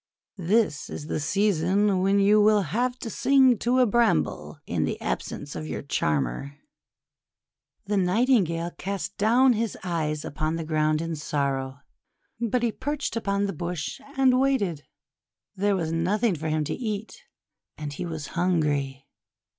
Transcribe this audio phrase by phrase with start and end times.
[0.39, 4.99] This is the season when you will have to sing to a Bramble in the
[4.99, 6.57] ab sence of your charmer!'1
[7.85, 11.81] The Nightingale cast down his eyes upon the ground in sorrow,
[12.39, 14.87] but he perched upon the bush and waited.
[15.55, 17.21] There was nothing for him to eat,
[17.77, 19.05] and he was hungry.